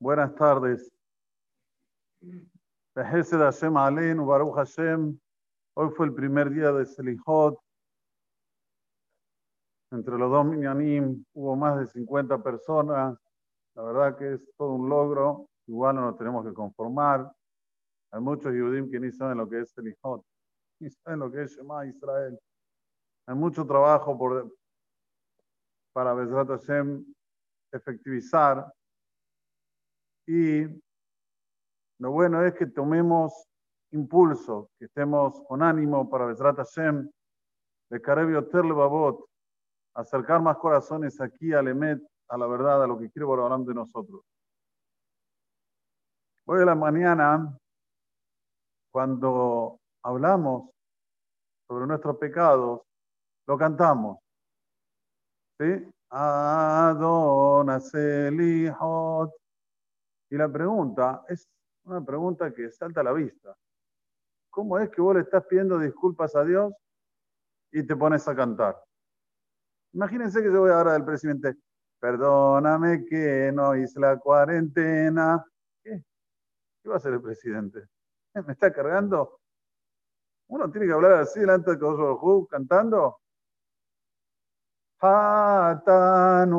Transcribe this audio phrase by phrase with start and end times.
[0.00, 0.90] Buenas tardes.
[2.94, 5.20] Hashem Baruch Hashem.
[5.76, 7.60] Hoy fue el primer día de Selichot.
[9.92, 13.18] Entre los dos minyanim hubo más de 50 personas.
[13.74, 15.50] La verdad que es todo un logro.
[15.66, 17.30] Igual no nos tenemos que conformar.
[18.10, 20.24] Hay muchos Yudim que ni saben lo que es Selichot,
[20.80, 22.40] ni saben lo que es Shema Israel.
[23.26, 24.50] Hay mucho trabajo por,
[25.92, 27.04] para Bezrat Hashem
[27.70, 28.72] efectivizar.
[30.32, 30.64] Y
[31.98, 33.48] lo bueno es que tomemos
[33.90, 37.10] impulso, que estemos con ánimo para Bezrat Hashem,
[37.90, 39.28] de Karev Terle Babot,
[39.92, 43.74] acercar más corazones aquí al Emet, a la verdad, a lo que quiere hablar de
[43.74, 44.20] nosotros.
[46.44, 47.58] Hoy de la mañana,
[48.92, 50.70] cuando hablamos
[51.66, 52.82] sobre nuestros pecados,
[53.48, 54.18] lo cantamos.
[55.58, 55.92] ¿Sí?
[60.30, 61.48] Y la pregunta es
[61.84, 63.54] una pregunta que salta a la vista.
[64.48, 66.72] ¿Cómo es que vos le estás pidiendo disculpas a Dios
[67.72, 68.80] y te pones a cantar?
[69.92, 71.56] Imagínense que yo voy ahora del presidente,
[71.98, 75.44] perdóname que no hice la cuarentena.
[75.82, 76.04] ¿Qué?
[76.82, 77.88] ¿Qué va a hacer el presidente?
[78.34, 79.40] ¿Me está cargando?
[80.48, 83.18] Uno tiene que hablar así delante de Kosovo cantando.
[85.00, 86.54] Hatanule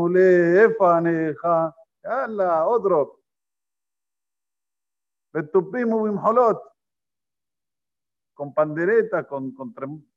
[5.33, 6.71] la otro.
[8.33, 9.73] Con pandereta, con, con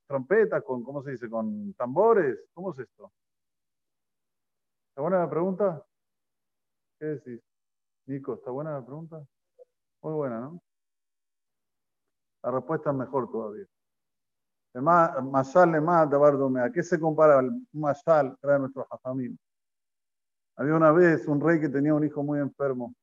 [0.07, 1.29] trompeta, con, ¿cómo se dice?
[1.29, 2.37] Con tambores.
[2.53, 3.11] ¿Cómo es esto?
[4.89, 5.85] ¿Está buena la pregunta?
[6.99, 7.41] ¿Qué decís?
[8.07, 9.25] Nico, ¿está buena la pregunta?
[10.01, 10.61] Muy buena, ¿no?
[12.43, 13.65] La respuesta es mejor todavía.
[14.75, 16.17] Masal le mata,
[16.65, 19.39] ¿A qué se compara el Masal era nuestro Jafamín?
[20.57, 22.93] Había una vez un rey que tenía un hijo muy enfermo.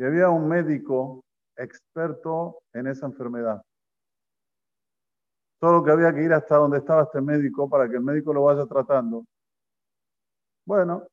[0.00, 1.22] Y había un médico
[1.54, 3.62] experto en esa enfermedad.
[5.60, 8.44] Solo que había que ir hasta donde estaba este médico para que el médico lo
[8.44, 9.26] vaya tratando.
[10.64, 11.06] Bueno,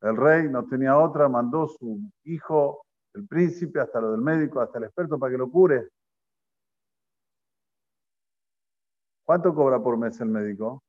[0.00, 4.78] el rey no tenía otra, mandó su hijo, el príncipe, hasta lo del médico, hasta
[4.78, 5.88] el experto para que lo cure.
[9.26, 10.82] ¿Cuánto cobra por mes el médico?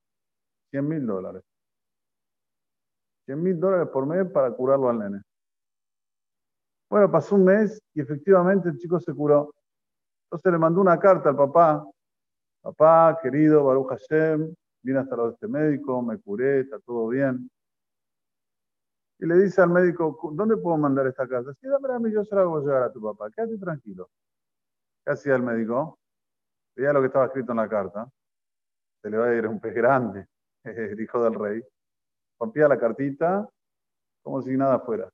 [0.72, 1.44] 100 mil dólares.
[3.26, 5.24] 100 mil dólares por mes para curarlo al nene.
[6.90, 9.54] Bueno, pasó un mes y efectivamente el chico se curó.
[10.26, 11.86] Entonces le mandó una carta al papá.
[12.62, 17.50] Papá, querido Baruch Hashem, vine hasta lo de este médico, me curé, está todo bien.
[19.20, 21.54] Y le dice al médico, ¿dónde puedo mandar esta carta?
[21.54, 23.30] Sí, dame a mí, yo se la hago llegar a tu papá.
[23.32, 24.10] Quédate tranquilo.
[25.06, 26.00] ¿Qué hacía el médico?
[26.76, 28.10] Veía lo que estaba escrito en la carta
[29.02, 30.28] se le va a ir un pez grande,
[30.64, 31.64] el hijo del rey.
[32.40, 33.48] Rompía la cartita
[34.22, 35.10] como si nada fuera.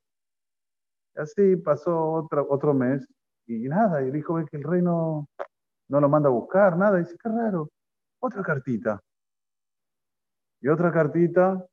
[1.16, 3.06] Así pasó otro, otro mes
[3.46, 5.28] y nada, y el hijo ve que el rey no,
[5.88, 7.70] lo manda a buscar, nada, dice, qué raro,
[8.20, 9.00] otra cartita.
[10.60, 11.64] Y otra cartita,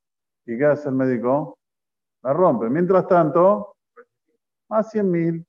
[0.46, 1.58] ¿y qué hace el médico?
[2.22, 2.70] La rompe.
[2.70, 3.76] Mientras tanto,
[4.70, 5.46] más 100 mil,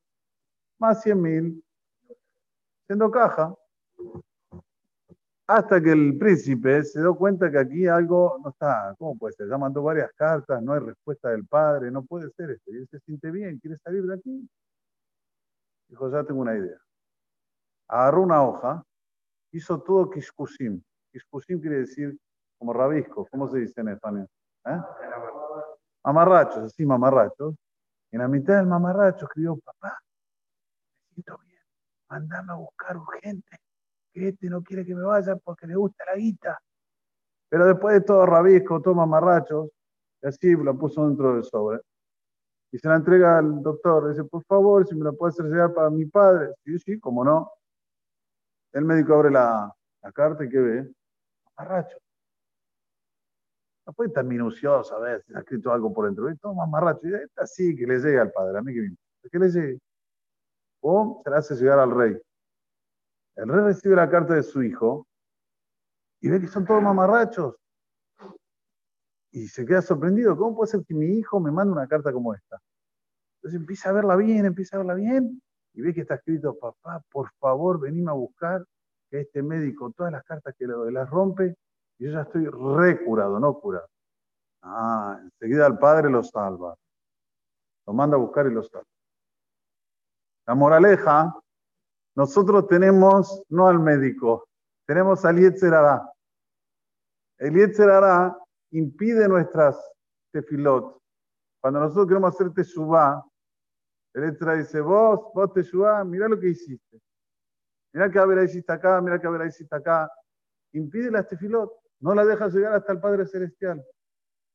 [0.79, 1.65] más 100 mil,
[2.87, 3.55] siendo caja.
[5.47, 8.95] Hasta que el príncipe se dio cuenta que aquí algo no está.
[8.99, 9.49] ¿Cómo puede ser?
[9.49, 12.73] Ya mandó varias cartas, no hay respuesta del padre, no puede ser esto.
[12.73, 14.49] Y él se siente bien, quiere salir de aquí.
[15.89, 16.79] Dijo, ya tengo una idea.
[17.89, 18.83] Agarró una hoja,
[19.53, 20.83] hizo todo kishkusim.
[21.13, 22.19] Kishkusim quiere decir
[22.59, 23.27] como rabisco.
[23.31, 24.29] ¿Cómo se dice en español?
[24.65, 24.81] ¿Eh?
[26.05, 27.55] Mamarrachos, así mamarrachos.
[28.13, 29.99] En la mitad del mamarracho escribió, papá,
[31.11, 31.61] me siento bien,
[32.09, 33.64] mandame a buscar urgente
[34.15, 36.59] que este no quiere que me vaya porque le gusta la guita.
[37.49, 39.71] Pero después de todo rabisco, toma marrachos,
[40.23, 41.81] y así lo puso dentro del sobre.
[42.73, 44.09] Y se la entrega al doctor.
[44.09, 46.55] Dice, por favor, si me la puede hacer llegar para mi padre.
[46.65, 47.51] Sí, sí, como no.
[48.73, 49.73] El médico abre la,
[50.13, 50.91] carta y ¿qué ve?
[51.57, 51.97] Mamarracho.
[53.87, 56.27] No puede tan minucioso a ver si ha escrito algo por dentro.
[56.39, 57.07] Toma mamarracho.
[57.07, 58.59] Y esta sí, que le llegue al padre.
[58.59, 59.29] A mí que me importa.
[59.31, 59.79] Que le llegue.
[60.81, 62.21] O se la hace llegar al rey.
[63.37, 65.07] El rey recibe la carta de su hijo
[66.21, 67.57] y ve que son todos mamarrachos.
[69.33, 70.37] Y se queda sorprendido.
[70.37, 72.61] ¿Cómo puede ser que mi hijo me mande una carta como esta?
[73.37, 75.43] Entonces empieza a verla bien, empieza a verla bien
[75.75, 78.65] y ve que está escrito, papá, por favor, venime a buscar
[79.11, 81.57] que este médico, todas las cartas que le doy, las rompe
[81.99, 83.89] y yo ya estoy recurado, no curado.
[84.63, 86.75] Ah, enseguida el padre lo salva.
[87.87, 88.87] Lo manda a buscar y lo salva.
[90.47, 91.35] La moraleja
[92.17, 94.49] nosotros tenemos no al médico,
[94.87, 96.11] tenemos al Yetzerará.
[97.39, 98.37] El Yetzerará
[98.71, 99.77] impide nuestras
[100.33, 101.01] tefilot.
[101.61, 103.25] Cuando nosotros queremos hacer teshuvah,
[104.15, 107.01] el extra dice, vos, vos teshuvah, mira lo que hiciste.
[107.93, 110.11] Mira que Abel hiciste acá, mira que Abel hiciste acá.
[110.73, 113.85] Impide la tefilot, no la deja llegar hasta el Padre Celestial.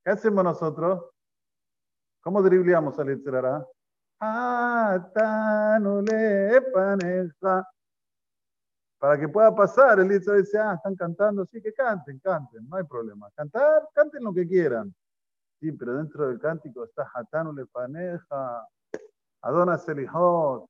[0.03, 1.09] ¿Qué hacemos nosotros?
[2.21, 3.65] ¿Cómo dribleamos al Etzerará?
[8.99, 12.75] Para que pueda pasar, el Etzerará dice, ah, están cantando, sí, que canten, canten, no
[12.75, 13.29] hay problema.
[13.33, 14.93] Cantar, canten lo que quieran.
[15.61, 18.67] Sí, pero dentro del cántico está Hatanu Lepaneja,
[19.41, 20.69] Adona Selijot.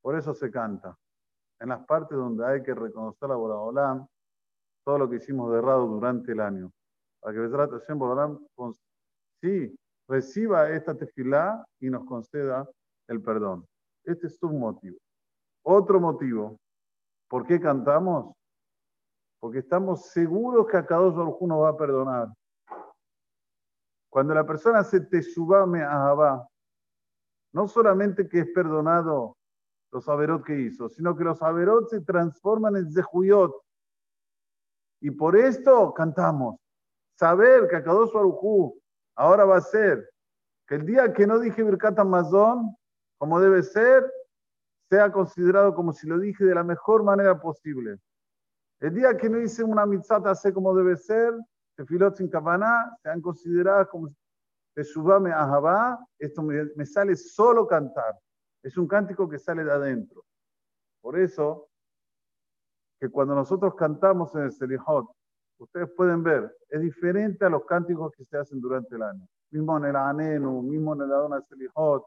[0.00, 0.96] Por eso se canta.
[1.60, 4.06] En las partes donde hay que reconocer a Boraholam,
[4.84, 6.72] todo lo que hicimos de errado durante el año.
[7.20, 8.46] Para que Besrat Hashem Boraholam
[9.42, 9.76] sí,
[10.08, 12.68] reciba esta tefilá y nos conceda
[13.08, 13.66] el perdón.
[14.04, 14.98] Este es un motivo.
[15.62, 16.58] Otro motivo,
[17.28, 18.34] ¿por qué cantamos?
[19.40, 22.28] Porque estamos seguros que a cada uno nos va a perdonar.
[24.08, 26.46] Cuando la persona se te subame a
[27.52, 29.36] no solamente que es perdonado
[29.92, 33.52] los averot que hizo, sino que los averot se transforman en zehuyot.
[35.00, 36.56] Y por esto cantamos.
[37.18, 38.78] Saber que a Kadosh Barujú
[39.16, 40.08] ahora va a ser
[40.66, 42.76] que el día que no dije Birkat Amazon,
[43.18, 44.04] como debe ser,
[44.88, 47.98] sea considerado como si lo dije de la mejor manera posible.
[48.80, 51.32] El día que no hice una mitzvah hace como debe ser,
[51.76, 52.38] tefilot sin se
[53.02, 54.14] sean consideradas como
[54.74, 58.14] de subame a esto me, sale solo cantar.
[58.62, 60.22] Es un cántico que sale de adentro.
[61.00, 61.70] Por eso,
[63.00, 65.15] que cuando nosotros cantamos en el Selihot,
[65.58, 69.26] ustedes pueden ver, es diferente a los cánticos que se hacen durante el año.
[69.50, 72.04] Mismo en el Anenu, mismo en el Adona Selihot,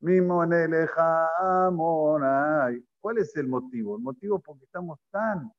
[0.00, 2.84] mismo en el Ejamonay.
[3.00, 3.96] ¿Cuál es el motivo?
[3.96, 5.52] El motivo es porque estamos tan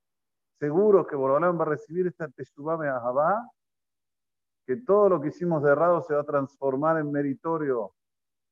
[0.60, 3.50] seguros que Borolán va a recibir esta Teshuvah Ahabá,
[4.66, 7.94] que todo lo que hicimos de errado se va a transformar en meritorio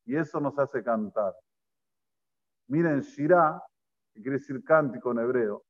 [0.05, 1.33] y eso nos hace cantar.
[2.67, 3.61] Miren, Shirah,
[4.13, 5.63] que quiere decir cántico en hebreo,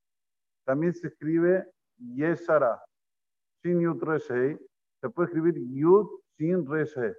[0.64, 1.68] también se escribe
[1.98, 2.82] Yeshara,
[3.62, 4.58] sin Yud Reshei,
[5.00, 7.14] se puede escribir Yud sin Reshei.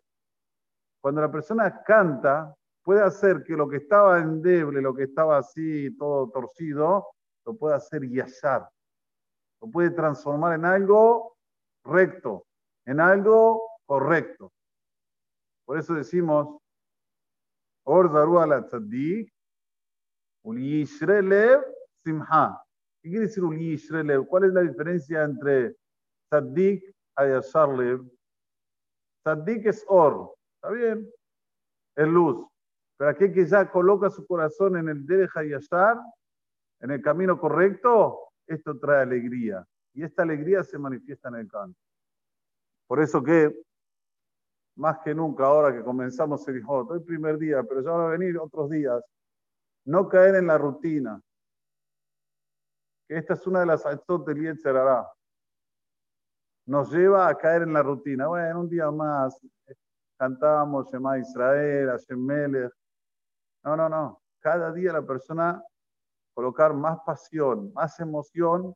[1.00, 5.94] Cuando la persona canta, puede hacer que lo que estaba endeble, lo que estaba así,
[5.96, 7.08] todo torcido,
[7.44, 8.68] lo puede hacer Yashar
[9.62, 11.36] lo puede transformar en algo
[11.84, 12.46] recto,
[12.84, 14.52] en algo correcto.
[15.64, 16.58] Por eso decimos,
[17.84, 19.32] Orzaru ala tzaddik,
[22.04, 22.60] simha.
[23.00, 24.26] ¿Qué quiere decir uliyishrelev?
[24.26, 25.76] ¿Cuál es la diferencia entre
[26.32, 26.82] tzaddik
[27.18, 28.00] y yasharlev?
[29.24, 31.10] Tzaddik es or, ¿está bien?
[31.94, 32.46] Es luz.
[32.96, 35.98] Pero aquel que ya coloca su corazón en el derecha yashar,
[36.80, 39.66] en el camino correcto, esto trae alegría.
[39.94, 41.78] Y esta alegría se manifiesta en el canto.
[42.86, 43.54] Por eso que,
[44.76, 48.10] más que nunca, ahora que comenzamos el hijo, el primer día, pero ya van a
[48.10, 49.02] venir otros días,
[49.84, 51.20] no caer en la rutina.
[53.06, 55.06] Que esta es una de las actos del será
[56.72, 58.28] Nos lleva a caer en la rutina.
[58.28, 59.38] Bueno, un día más
[60.16, 62.26] cantamos Shema Israel, Hashem.
[63.62, 64.22] No, no, no.
[64.40, 65.62] Cada día la persona
[66.32, 68.74] colocar más pasión, más emoción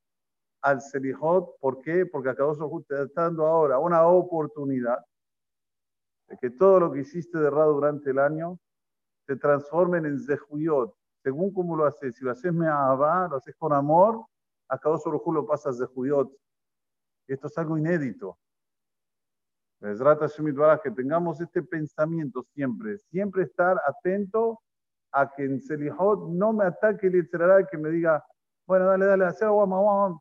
[0.61, 1.59] al Selijot.
[1.59, 2.05] ¿Por qué?
[2.05, 2.45] Porque acá
[2.87, 5.03] te está dando ahora una oportunidad
[6.29, 8.59] de que todo lo que hiciste de errado durante el año
[9.27, 10.95] se transforme en Zehuyot.
[11.23, 14.23] Según cómo lo haces, si lo haces me'ahaba, lo haces con amor,
[14.69, 16.31] acá lo pasas de Zehuyot.
[17.27, 18.39] Esto es algo inédito.
[19.81, 24.61] Que tengamos este pensamiento siempre, siempre estar atento
[25.13, 28.25] a que en Selihot no me ataque el Yitzhara que me diga,
[28.67, 30.19] bueno, dale, dale, hacer guam,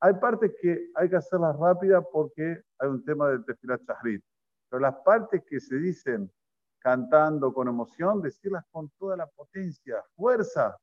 [0.00, 4.22] Hay partes que hay que hacerlas rápidas porque hay un tema del Tefilat Shahrit.
[4.68, 6.30] Pero las partes que se dicen
[6.78, 10.76] cantando con emoción, decirlas con toda la potencia, fuerza.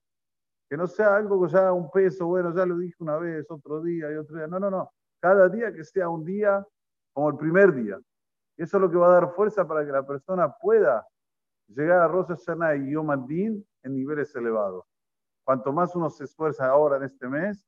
[0.70, 3.82] Que no sea algo que ya un peso, bueno, ya lo dije una vez, otro
[3.82, 4.48] día y otro día.
[4.48, 4.92] No, no, no.
[5.26, 6.64] Cada día que sea un día
[7.12, 8.00] como el primer día.
[8.58, 11.04] Eso es lo que va a dar fuerza para que la persona pueda
[11.68, 14.86] llegar a Rosh Hashanah y Yom Adin en niveles elevados.
[15.44, 17.68] Cuanto más uno se esfuerza ahora en este mes,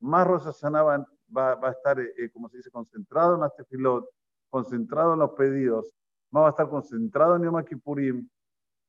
[0.00, 4.04] más Rosh Hashanah va, a estar, eh, como se dice, concentrado en las tefilot,
[4.50, 5.94] concentrado en los pedidos,
[6.32, 8.28] más va a estar concentrado en Yom Kippurim.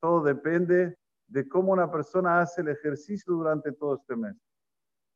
[0.02, 0.98] Todo depende
[1.28, 4.36] de cómo una persona hace el ejercicio durante todo este mes.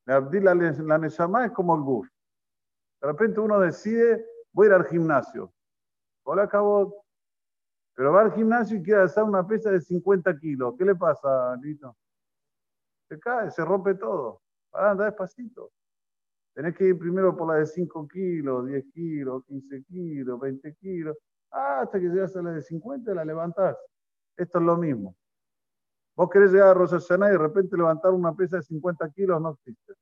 [0.06, 2.08] La, la Neshama es como el bus.
[3.02, 5.52] De repente uno decide, voy a ir al gimnasio.
[6.24, 7.04] Hola, acabó,
[7.96, 10.76] pero va al gimnasio y quiere hacer una pesa de 50 kilos.
[10.78, 11.98] ¿Qué le pasa, Lito?
[13.10, 14.42] Se cae, se rompe todo.
[14.70, 15.72] Para andar despacito.
[16.54, 21.18] Tenés que ir primero por la de 5 kilos, 10 kilos, 15 kilos, 20 kilos.
[21.50, 23.78] Hasta que llegas a la de 50 la levantás.
[24.38, 25.16] Esto es lo mismo.
[26.16, 29.52] Vos querés llegar a Rosh y de repente levantar una pesa de 50 kilos, no
[29.52, 29.94] existe.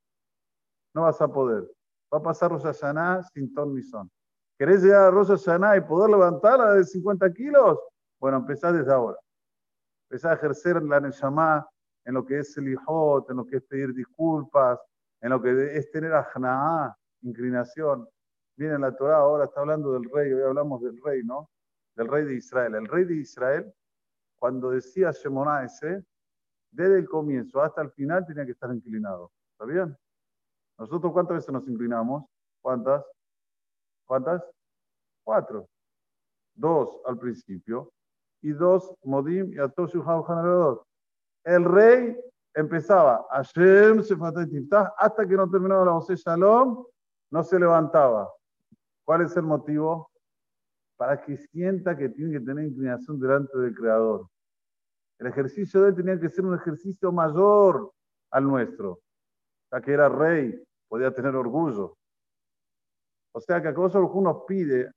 [0.94, 1.70] No vas a poder.
[2.14, 4.10] Va a pasar Rosh Hashanah sin ton ni son.
[4.58, 7.80] ¿Querés llegar a Rosh Hashanah y poder levantarla de 50 kilos?
[8.20, 9.18] Bueno, empezá desde ahora.
[10.10, 11.68] Empezá a ejercer la Neshama
[12.06, 14.80] en lo que es el hijot, en lo que es pedir disculpas,
[15.22, 18.08] en lo que es tener ajnaá, inclinación.
[18.58, 21.50] Viene la Torah ahora, está hablando del rey, hoy hablamos del rey, ¿no?
[21.96, 22.76] Del rey de Israel.
[22.76, 23.72] El rey de Israel,
[24.38, 26.04] cuando decía Shemona ese,
[26.72, 29.32] desde el comienzo hasta el final tenía que estar inclinado.
[29.54, 29.96] ¿Está bien?
[30.80, 32.24] Nosotros, ¿cuántas veces nos inclinamos?
[32.62, 33.06] ¿Cuántas?
[34.06, 34.42] ¿Cuántas?
[35.24, 35.68] Cuatro.
[36.56, 37.92] Dos al principio
[38.42, 40.82] y dos Modim y Atoshu dos.
[41.44, 42.18] El rey
[42.54, 44.02] empezaba Hashem
[44.98, 46.86] hasta que no terminaba la José Shalom,
[47.32, 48.32] no se levantaba.
[49.06, 50.10] ¿Cuál es el motivo?
[50.98, 54.28] Para que sienta que tiene que tener inclinación delante del Creador.
[55.20, 57.92] El ejercicio de él tenía que ser un ejercicio mayor
[58.32, 59.00] al nuestro.
[59.72, 61.96] Ya que era rey, podía tener orgullo.
[63.32, 64.92] O sea que cosa nos pide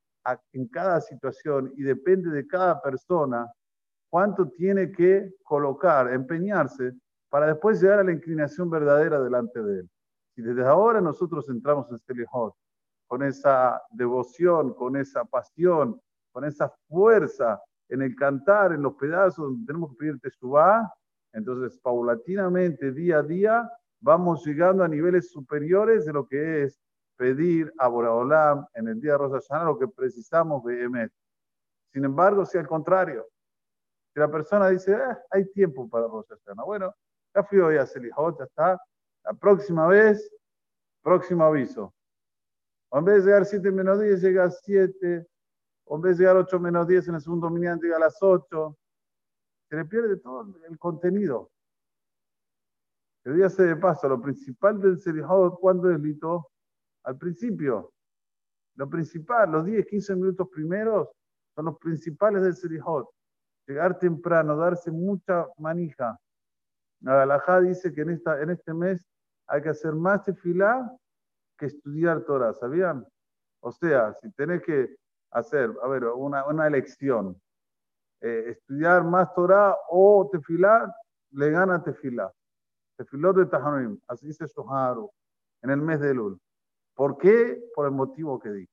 [0.53, 3.53] en cada situación y depende de cada persona
[4.11, 6.93] cuánto tiene que colocar, empeñarse
[7.29, 9.91] para después llegar a la inclinación verdadera delante de él.
[10.35, 12.55] Si desde ahora nosotros entramos en Selihot
[13.07, 16.01] con esa devoción, con esa pasión,
[16.33, 20.91] con esa fuerza en el cantar, en los pedazos donde tenemos que pedir Teshuvah,
[21.35, 23.71] entonces paulatinamente, día a día,
[24.02, 26.78] vamos llegando a niveles superiores de lo que es
[27.16, 31.12] pedir a Boraholam en el día de Rosh Hashanah lo que precisamos de Emet.
[31.92, 33.28] Sin embargo, si al contrario,
[34.12, 36.92] si la persona dice, eh, hay tiempo para Rosh Hashanah, bueno,
[37.32, 38.82] ya fui hoy a Selijot, ya está,
[39.25, 40.28] la próxima vez,
[41.00, 41.94] próximo aviso.
[42.88, 45.26] O en vez de llegar 7 menos 10, llega a 7,
[45.85, 48.21] o en vez de llegar 8 menos 10 en el segundo dominante, llega a las
[48.21, 48.76] 8.
[49.71, 51.52] Se le pierde todo el contenido.
[53.25, 56.50] El día se de paso, lo principal del Selijot, ¿cuándo es Lito?
[57.05, 57.93] Al principio.
[58.75, 61.09] Lo principal, los 10, 15 minutos primeros,
[61.55, 63.09] son los principales del Selijot.
[63.67, 66.19] Llegar temprano, darse mucha manija.
[67.00, 69.09] La Alajá dice que en, esta, en este mes
[69.47, 70.91] hay que hacer más tefilá
[71.57, 73.07] que estudiar Torah, ¿sabían?
[73.61, 74.97] O sea, si tenés que
[75.31, 77.41] hacer, a ver, una, una elección,
[78.21, 80.93] eh, estudiar más Torah o tefilá,
[81.31, 82.33] le gana tefilá.
[83.04, 85.11] Tefilot de Tahanim, así dice Shoharu,
[85.62, 86.38] en el mes de Lul.
[86.94, 87.62] ¿Por qué?
[87.75, 88.68] Por el motivo que di.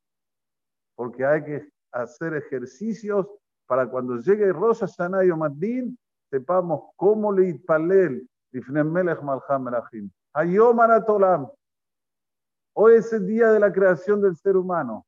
[0.96, 3.28] Porque hay que hacer ejercicios
[3.66, 5.98] para cuando llegue Rosa Hashanah y Omaddin,
[6.30, 10.10] sepamos cómo le itpalel Melech Malcham Merachim.
[10.34, 10.80] Hayom
[12.74, 15.06] Hoy es el día de la creación del ser humano.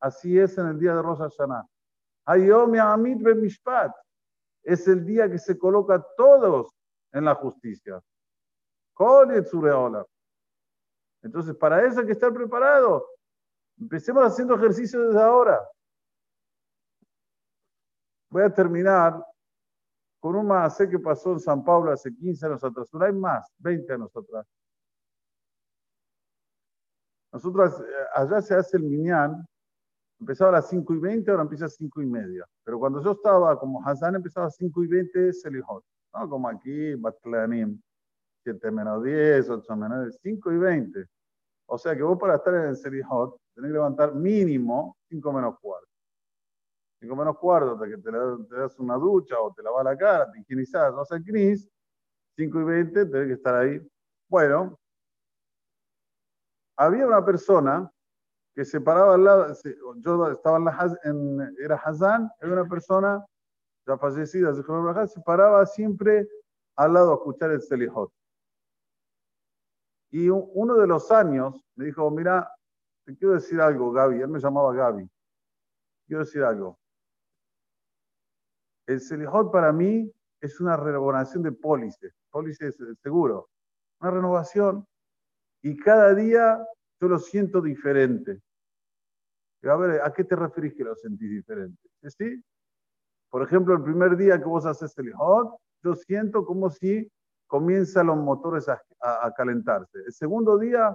[0.00, 1.66] Así es en el día de Rosh Hashanah.
[2.26, 3.92] Hayom Yamid Mishpat.
[4.62, 6.74] Es el día que se coloca todos
[7.12, 8.00] en la justicia.
[11.22, 13.06] Entonces, para eso hay que estar preparado.
[13.78, 15.60] Empecemos haciendo ejercicio desde ahora.
[18.30, 19.24] Voy a terminar
[20.20, 22.88] con un más que pasó en San Pablo hace 15 años atrás.
[22.92, 24.46] No hay más, 20 años atrás.
[27.32, 27.84] Nosotros, eh,
[28.14, 29.44] allá se hace el Minyan,
[30.20, 32.46] empezaba a las 5 y 20, ahora empieza a 5 y media.
[32.62, 35.84] Pero cuando yo estaba como Hassan, empezaba a 5 y 20 Selihot.
[36.14, 37.80] No como aquí, Batlanim,
[38.44, 41.06] 7 menos 10, 8 menos 10, 5 y 20.
[41.66, 45.58] O sea que vos para estar en el Selihot tenés que levantar mínimo 5 menos
[45.60, 45.88] cuarto.
[47.00, 48.10] 5 menos cuarto, hasta que te,
[48.56, 51.68] das una ducha o te lavas la cara, te higienizás, vas al CNIS,
[52.36, 53.80] 5 y 20, tenés que estar ahí.
[54.28, 54.78] Bueno,
[56.76, 57.90] había una persona
[58.54, 59.54] que se paraba al lado,
[59.96, 63.24] yo estaba en la, en, era Hazán, era una persona
[63.86, 66.28] ya fallecida, se paraba siempre
[66.76, 68.12] al lado a escuchar el Selihot.
[70.14, 72.48] Y uno de los años me dijo, mira,
[73.04, 74.20] te quiero decir algo, Gaby.
[74.20, 75.10] Él me llamaba Gaby.
[76.06, 76.78] Quiero decir algo.
[78.86, 80.08] El Selihot para mí
[80.40, 82.14] es una renovación de pólices.
[82.30, 83.48] Pólices seguro.
[84.00, 84.86] Una renovación.
[85.62, 86.64] Y cada día
[87.00, 88.40] yo lo siento diferente.
[89.64, 91.88] A ver, ¿a qué te referís que lo sentís diferente?
[92.04, 92.40] ¿Sí?
[93.30, 95.12] Por ejemplo, el primer día que vos haces el
[95.82, 97.10] yo siento como si
[97.54, 100.00] comienzan los motores a, calentarse.
[100.04, 100.92] El segundo día,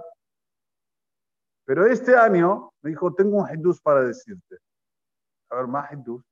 [1.64, 4.58] pero este año me dijo, tengo un hindús para decirte.
[5.48, 6.22] A ver, más hindús.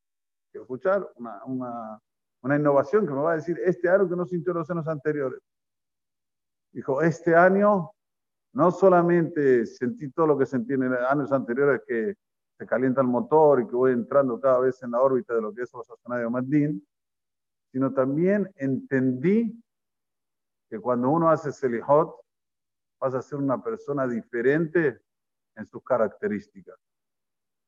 [0.51, 1.99] Quiero escuchar una, una,
[2.43, 5.41] una innovación que me va a decir este año que no sintió los años anteriores.
[6.73, 7.91] Dijo, este año
[8.53, 12.17] no solamente sentí todo lo que sentí en años anteriores que
[12.59, 15.55] se calienta el motor y que voy entrando cada vez en la órbita de lo
[15.55, 16.87] que es Rosh Hashanah Madin,
[17.73, 19.59] sino también entendí
[20.69, 22.15] que cuando uno hace Selihot,
[23.01, 25.01] vas a ser una persona diferente
[25.57, 26.79] en sus características.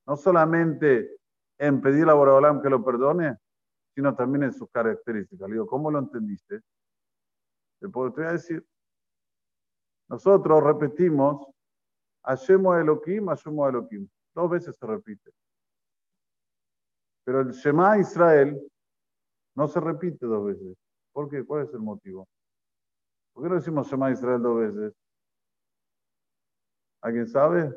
[0.06, 1.16] No solamente
[1.58, 3.36] en pedir a Boraholam que lo perdone,
[3.94, 5.48] sino también en sus características.
[5.48, 6.60] Le digo, ¿cómo lo entendiste?
[7.80, 8.64] Te puedo decir.
[10.08, 11.46] Nosotros repetimos,
[12.24, 14.08] Hashemo Elohim, Hashemo Elohim.
[14.34, 15.30] Dos veces se repite.
[17.24, 18.60] Pero el Shema Israel
[19.54, 20.76] no se repite dos veces.
[21.12, 21.44] ¿Por qué?
[21.44, 22.26] ¿Cuál es el motivo?
[23.40, 24.94] ¿Por qué no decimos Shema Israel dos veces?
[27.00, 27.74] ¿Alguien sabe?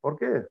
[0.00, 0.46] ¿Por qué?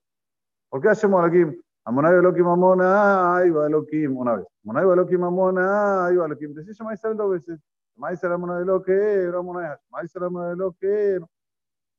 [0.67, 1.57] ¿Por qué hacemos Elohim?
[1.85, 4.45] Amonai Elohim Amona, ahí Elohim, una vez.
[4.65, 6.27] Amonai Elohim Amona, ahí va.
[6.27, 7.61] Decís Shema Israel dos veces.
[7.95, 11.19] Shema Israel Amonai Amonai Shema Israel Amonai.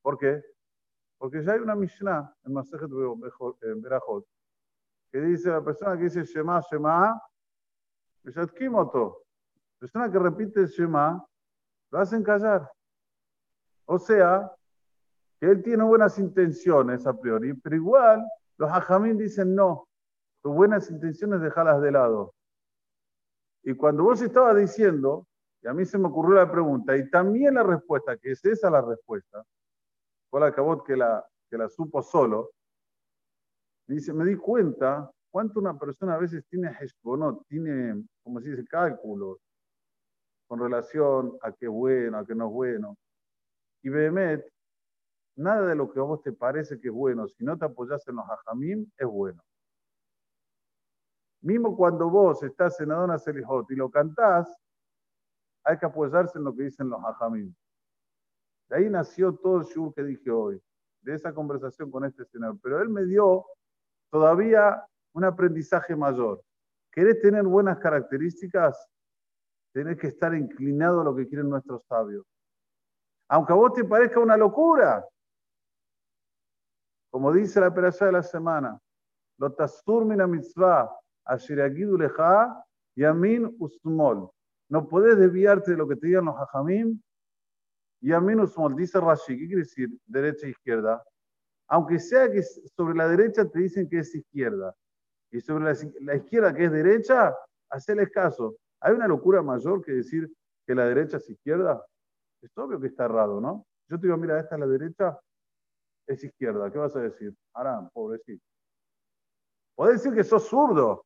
[0.03, 0.43] ¿Por qué?
[1.17, 2.87] Porque ya hay una Mishnah en Masejet
[3.77, 4.27] Berajot
[5.11, 7.19] que dice la persona que dice Shema, Shema,
[8.55, 9.23] Kimoto.
[9.73, 11.27] La persona que repite Shema,
[11.91, 12.71] lo hacen callar.
[13.85, 14.51] O sea,
[15.39, 18.25] que él tiene buenas intenciones a priori, pero igual
[18.57, 19.87] los hajamín dicen no,
[20.41, 22.33] tus buenas intenciones dejalas de lado.
[23.63, 25.27] Y cuando vos estabas diciendo,
[25.61, 28.69] y a mí se me ocurrió la pregunta, y también la respuesta, que es esa
[28.69, 29.43] la respuesta,
[30.29, 32.51] fue la que la, que la supo solo,
[33.85, 36.71] dice, me di cuenta cuánto una persona a veces tiene
[37.03, 39.39] no tiene, como se dice, cálculos
[40.51, 42.97] con relación a qué bueno, a qué no es bueno.
[43.83, 44.45] Y Behemet,
[45.37, 48.05] nada de lo que a vos te parece que es bueno, si no te apoyas
[48.09, 49.41] en los hajamim, es bueno.
[51.39, 54.53] Mismo cuando vos estás en Adona Selijot y lo cantás,
[55.63, 57.55] hay que apoyarse en lo que dicen los hajamim.
[58.67, 60.61] De ahí nació todo el shur que dije hoy,
[60.99, 62.59] de esa conversación con este señor.
[62.61, 63.45] Pero él me dio
[64.09, 66.43] todavía un aprendizaje mayor.
[66.91, 68.91] ¿Querés tener buenas características?
[69.73, 72.25] Tenés que estar inclinado a lo que quieren nuestros sabios.
[73.29, 75.05] Aunque a vos te parezca una locura.
[77.09, 78.79] Como dice la operación de la semana,
[79.37, 80.89] lo tasturmina mitzvah,
[82.95, 84.29] yamin usmol.
[84.69, 87.01] No podés desviarte de lo que te digan los hajamim
[88.01, 91.03] y a menos dice Rashi, ¿qué quiere decir derecha e izquierda?
[91.67, 94.73] Aunque sea que sobre la derecha te dicen que es izquierda
[95.31, 95.65] y sobre
[96.01, 97.33] la, izquierda que es derecha,
[97.69, 98.55] haceles caso.
[98.81, 100.31] ¿Hay una locura mayor que decir
[100.65, 101.85] que la derecha es izquierda?
[102.41, 103.65] Es obvio que está errado, ¿no?
[103.87, 105.19] Yo te digo, mira, esta es la derecha,
[106.07, 106.71] es izquierda.
[106.71, 107.35] ¿Qué vas a decir?
[107.53, 108.43] Arán, pobrecito.
[109.75, 111.05] Podés decir que sos zurdo,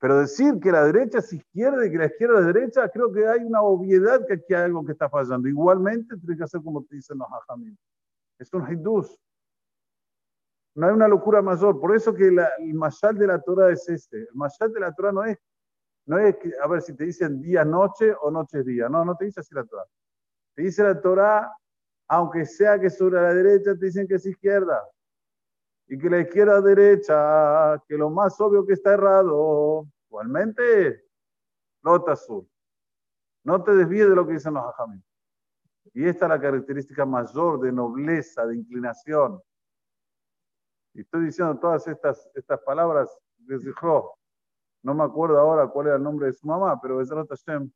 [0.00, 3.26] pero decir que la derecha es izquierda y que la izquierda es derecha, creo que
[3.26, 5.48] hay una obviedad que aquí hay algo que está fallando.
[5.48, 7.76] Igualmente, tiene que hacer como te dicen los hajamim.
[8.38, 9.16] Es un hindús.
[10.74, 11.78] No hay una locura mayor.
[11.80, 14.22] Por eso que el mashal de la Torah es este.
[14.22, 15.38] El mashal de la Torah no es,
[16.06, 18.88] no es que, a ver si te dicen día, noche o noche, día.
[18.88, 19.86] No, no te dice así la Torah.
[20.54, 21.56] Te dice la Torah,
[22.08, 24.82] aunque sea que sobre la derecha te dicen que es izquierda
[25.86, 31.04] y que la izquierda derecha, que lo más obvio que está errado, igualmente,
[31.82, 32.48] lota azul.
[33.44, 35.02] No te desvíes de lo que dicen los hajamim.
[35.94, 39.40] Y esta es la característica mayor de nobleza, de inclinación.
[40.94, 44.14] Y estoy diciendo todas estas, estas palabras de Zichro.
[44.82, 47.70] No me acuerdo ahora cuál era el nombre de su mamá, pero Bezrat Hashem,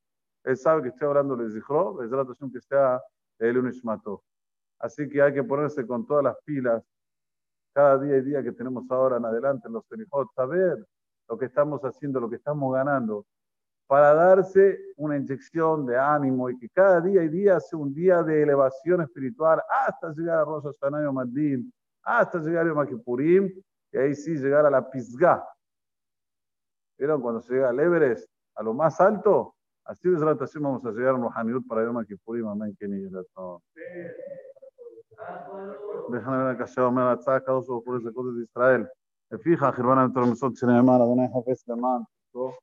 [0.45, 3.01] él sabe que estoy hablando de Zichro, Bezrat Hashem que sea
[3.38, 4.23] el Unishmato.
[4.79, 6.83] Así que hay que ponerse con todas las pilas
[7.73, 10.85] cada día y día que tenemos ahora en adelante en los Tenijot, saber
[11.29, 13.27] lo que estamos haciendo, lo que estamos ganando,
[13.87, 18.23] para darse una inyección de ánimo y que cada día y día sea un día
[18.23, 23.53] de elevación espiritual hasta llegar a Rosh Hashanah Madin, hasta llegar a Makipurim,
[23.92, 25.45] y ahí sí llegar a la Pisgah.
[26.99, 29.55] ¿Vieron cuando se llega al Everest, a lo más alto?
[29.85, 33.03] Así de Hashem vamos a llegar a Mohammed para Yom Kippurim, amén, que ni
[36.09, 38.89] Déjame ver la acá, Shabbat, Mera, Tzaka, dos ocurres de cosas de Israel.
[39.43, 42.55] Fija, Germán, Antonio, Mesot, Chinemaran, Adonai, Jafes, Lemán, todo.